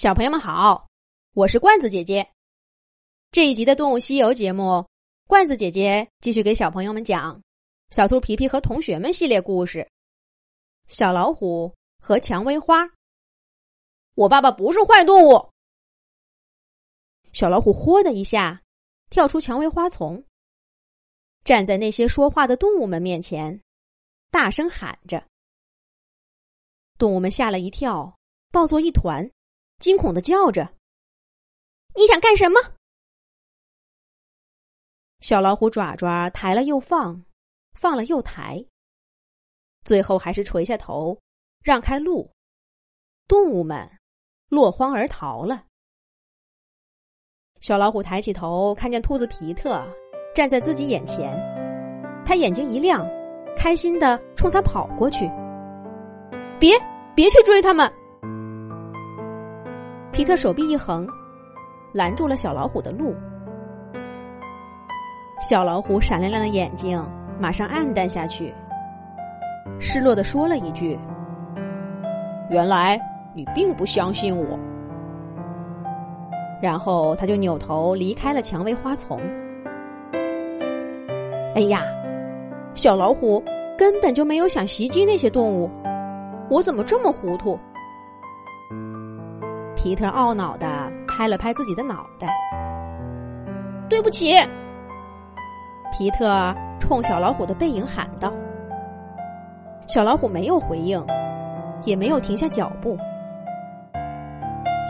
[0.00, 0.88] 小朋友们好，
[1.34, 2.26] 我是罐子姐姐。
[3.32, 4.88] 这一集的《动物西游》节目，
[5.26, 7.36] 罐子姐姐继续给小朋友们讲
[7.94, 9.86] 《小兔皮皮和同学们》系列故事。
[10.88, 12.88] 小老虎和蔷薇花。
[14.14, 15.50] 我爸爸不是坏动物。
[17.34, 18.62] 小老虎“豁”的一下
[19.10, 20.24] 跳出蔷薇花丛，
[21.44, 23.60] 站在那些说话的动物们面前，
[24.30, 25.22] 大声喊着。
[26.96, 28.18] 动物们吓了一跳，
[28.50, 29.30] 抱作一团。
[29.80, 30.74] 惊恐的叫着
[31.96, 32.60] ：“你想干什么？”
[35.20, 37.24] 小老虎爪爪抬了又放，
[37.72, 38.64] 放了又抬，
[39.84, 41.18] 最后还是垂下头，
[41.62, 42.30] 让开路。
[43.26, 43.90] 动物们
[44.48, 45.64] 落荒而逃了。
[47.60, 49.86] 小老虎抬起头，看见兔子皮特
[50.34, 51.32] 站在自己眼前，
[52.26, 53.06] 他眼睛一亮，
[53.56, 55.26] 开心的冲他跑过去
[56.58, 56.76] ：“别，
[57.14, 57.90] 别去追他们！”
[60.20, 61.08] 皮特手臂一横，
[61.94, 63.14] 拦住了小老虎的路。
[65.40, 67.02] 小老虎闪亮亮的眼睛
[67.38, 68.52] 马上暗淡下去，
[69.78, 70.98] 失落的说了一句
[72.52, 73.00] ：“原来
[73.32, 74.58] 你并不相信我。”
[76.60, 79.18] 然后他就扭头离开了蔷薇花丛。
[81.54, 81.82] 哎呀，
[82.74, 83.42] 小老虎
[83.78, 85.70] 根本就没有想袭击那些动物，
[86.50, 87.58] 我怎么这么糊涂？
[89.82, 92.28] 皮特懊恼的拍了拍自己的脑袋，
[93.88, 94.34] 对不起。
[95.90, 98.30] 皮特冲小老虎的背影喊道。
[99.86, 101.02] 小老虎没有回应，
[101.84, 102.94] 也没有停下脚步。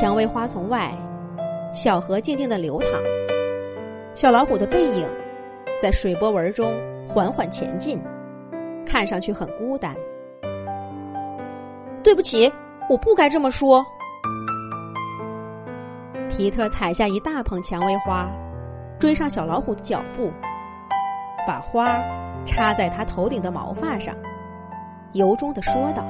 [0.00, 0.94] 蔷薇花丛外，
[1.72, 3.02] 小河静静的流淌，
[4.14, 5.04] 小老虎的背影
[5.80, 6.72] 在水波纹中
[7.08, 8.00] 缓缓前进，
[8.86, 9.96] 看上去很孤单。
[12.04, 12.48] 对不起，
[12.88, 13.84] 我不该这么说。
[16.36, 18.30] 皮特采下一大捧蔷薇花，
[18.98, 20.30] 追上小老虎的脚步，
[21.46, 21.98] 把花
[22.44, 24.14] 插在他头顶的毛发上，
[25.14, 26.04] 由衷的说道：“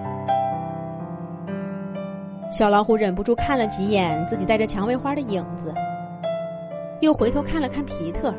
[2.50, 5.72] 小老虎忍不住看了几眼自己带着蔷薇花的影子，
[7.02, 8.34] 又回头看了看皮特。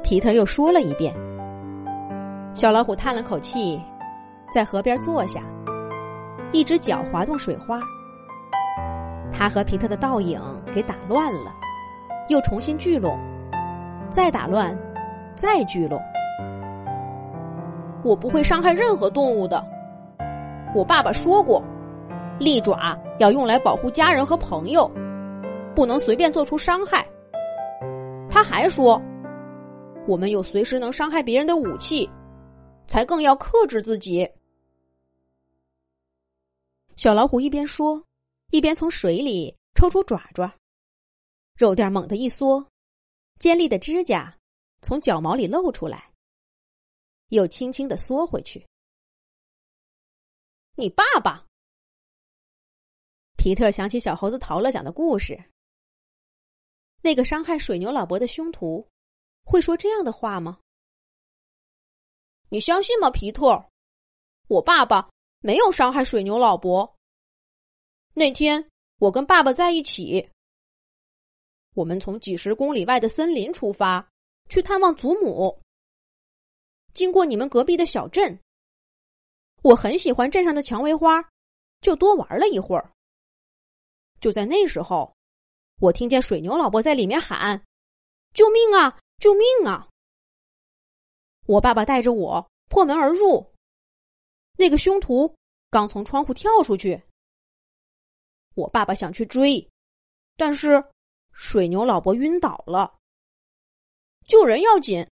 [0.04, 1.15] 皮特又说了一遍。
[2.53, 3.82] 小老虎叹了口气，
[4.53, 5.41] 在河边坐下。
[6.53, 7.81] 一只脚滑动水花，
[9.31, 10.41] 他和皮特的倒影
[10.75, 11.55] 给打乱了，
[12.28, 13.16] 又重新聚拢，
[14.11, 14.77] 再打乱，
[15.37, 16.00] 再聚拢。
[18.03, 19.65] 我不会伤害任何动物的。
[20.75, 21.62] 我爸爸说过，
[22.38, 24.91] 利爪要用来保护家人和朋友，
[25.75, 27.06] 不能随便做出伤害。
[28.28, 29.00] 他还说，
[30.06, 32.11] 我们有随时能伤害别人的武器，
[32.88, 34.28] 才更要克制自己。
[37.00, 38.06] 小老虎一边说，
[38.50, 40.55] 一边从水里抽出爪爪，
[41.55, 42.71] 肉垫猛地一缩，
[43.38, 44.37] 尖利的指甲
[44.83, 46.12] 从脚毛里露出来，
[47.28, 48.69] 又轻轻的缩回去。
[50.75, 51.47] 你爸爸，
[53.38, 55.43] 皮特想起小猴子逃了讲的故事。
[57.00, 58.87] 那个伤害水牛老伯的凶徒，
[59.44, 60.61] 会说这样的话吗？
[62.50, 63.71] 你相信吗，皮特？
[64.49, 65.11] 我爸爸。
[65.40, 66.96] 没有伤害水牛老伯。
[68.14, 70.30] 那天我跟爸爸在一起，
[71.74, 74.06] 我们从几十公里外的森林出发
[74.48, 75.60] 去探望祖母。
[76.92, 78.38] 经过你们隔壁的小镇，
[79.62, 81.24] 我很喜欢镇上的蔷薇花，
[81.80, 82.92] 就多玩了一会儿。
[84.20, 85.14] 就在那时候，
[85.78, 87.62] 我听见水牛老伯在里面喊
[88.34, 88.98] ：“救命啊！
[89.18, 89.88] 救命啊！”
[91.46, 93.50] 我爸爸带着我破门而入。
[94.60, 95.34] 那个凶徒
[95.71, 97.03] 刚从窗户跳出去，
[98.54, 99.66] 我爸爸想去追，
[100.37, 100.84] 但是
[101.32, 102.99] 水牛老伯晕倒了。
[104.28, 105.09] 救人要紧，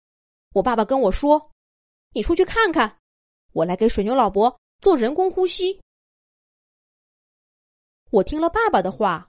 [0.54, 1.50] 我爸爸跟我说
[2.14, 3.00] ：“你出去看看，
[3.50, 5.80] 我来给水牛老伯做人工呼吸。”
[8.10, 9.28] 我听了爸爸的话，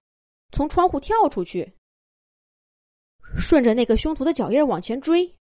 [0.51, 1.75] 从窗户跳出去，
[3.35, 5.35] 顺着那个凶徒的脚印往前追。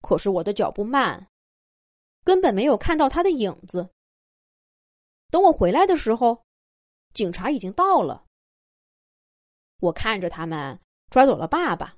[0.00, 1.28] 可是我的脚步慢。
[2.24, 3.90] 根本没有看到他的影子。
[5.30, 6.44] 等我回来的时候，
[7.12, 8.24] 警察已经到了。
[9.80, 10.80] 我看着他们
[11.10, 11.96] 抓走了爸爸，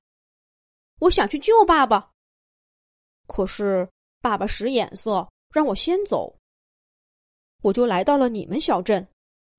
[0.98, 2.10] 我想去救爸爸，
[3.26, 3.88] 可是
[4.20, 6.36] 爸爸使眼色让我先走。
[7.62, 9.06] 我就来到了你们小镇。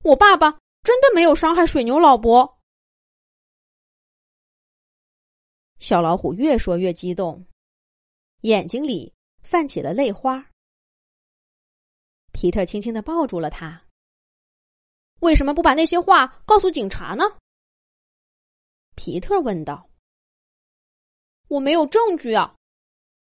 [0.04, 2.58] 我爸爸真的没有伤害水牛老伯。
[5.78, 7.46] 小老虎越说越激动，
[8.42, 10.47] 眼睛里泛起了泪花。
[12.40, 13.82] 皮特轻轻的抱住了他。
[15.18, 17.24] 为什么不把那些话告诉警察呢？
[18.94, 19.90] 皮特问道。
[21.48, 22.54] 我没有证据啊，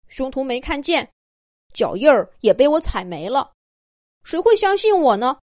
[0.08, 1.12] 凶徒没看见，
[1.74, 3.52] 脚印儿也被我踩没了，
[4.22, 5.38] 谁会相信我呢？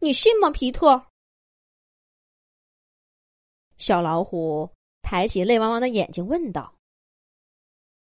[0.00, 1.06] 你信吗，皮特？
[3.76, 4.68] 小老虎
[5.00, 6.74] 抬起泪汪汪的眼睛问道。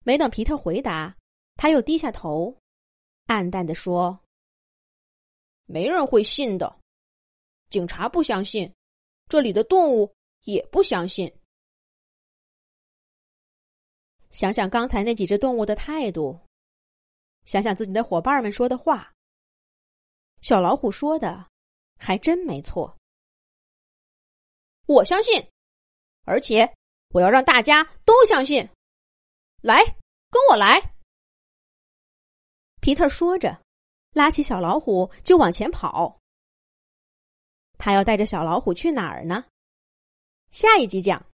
[0.02, 1.14] 没等皮特回答，
[1.56, 2.56] 他又低下头，
[3.26, 4.18] 暗淡的说
[5.66, 6.80] ：“没人会信的。”
[7.68, 8.72] 警察不相信，
[9.28, 11.32] 这里的动物也不相信。
[14.30, 16.38] 想想刚才那几只动物的态度，
[17.44, 19.12] 想想自己的伙伴们说的话，
[20.42, 21.50] 小老虎说的
[21.98, 22.96] 还真没错。
[24.86, 25.50] 我相信，
[26.22, 26.72] 而且
[27.08, 28.68] 我要让大家都相信。
[29.62, 29.82] 来，
[30.30, 30.94] 跟我来！
[32.80, 33.60] 皮特说着，
[34.16, 36.18] 拉起小老虎就往前跑。
[37.76, 39.44] 他要带着小老虎去哪儿呢？
[40.50, 41.22] 下一集讲。